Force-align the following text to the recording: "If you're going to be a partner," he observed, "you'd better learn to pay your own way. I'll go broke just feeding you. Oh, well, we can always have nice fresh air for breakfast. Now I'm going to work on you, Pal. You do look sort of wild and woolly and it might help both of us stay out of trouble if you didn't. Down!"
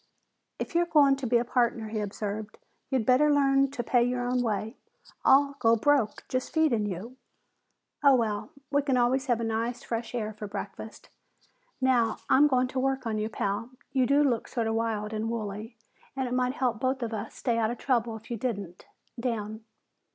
"If 0.57 0.73
you're 0.73 0.87
going 0.87 1.15
to 1.17 1.27
be 1.27 1.37
a 1.37 1.45
partner," 1.45 1.89
he 1.89 1.99
observed, 1.99 2.57
"you'd 2.89 3.05
better 3.05 3.31
learn 3.31 3.69
to 3.69 3.83
pay 3.83 4.03
your 4.03 4.27
own 4.27 4.41
way. 4.41 4.75
I'll 5.23 5.53
go 5.59 5.75
broke 5.75 6.23
just 6.27 6.51
feeding 6.51 6.87
you. 6.87 7.17
Oh, 8.03 8.15
well, 8.15 8.49
we 8.71 8.81
can 8.81 8.97
always 8.97 9.27
have 9.27 9.39
nice 9.45 9.83
fresh 9.83 10.15
air 10.15 10.33
for 10.33 10.47
breakfast. 10.47 11.09
Now 11.79 12.17
I'm 12.31 12.47
going 12.47 12.67
to 12.69 12.79
work 12.79 13.05
on 13.05 13.19
you, 13.19 13.29
Pal. 13.29 13.69
You 13.91 14.07
do 14.07 14.23
look 14.23 14.47
sort 14.47 14.65
of 14.65 14.73
wild 14.73 15.13
and 15.13 15.29
woolly 15.29 15.77
and 16.15 16.27
it 16.27 16.33
might 16.33 16.53
help 16.53 16.79
both 16.81 17.03
of 17.03 17.13
us 17.13 17.35
stay 17.35 17.59
out 17.59 17.69
of 17.69 17.77
trouble 17.77 18.15
if 18.15 18.31
you 18.31 18.37
didn't. 18.37 18.87
Down!" 19.19 19.63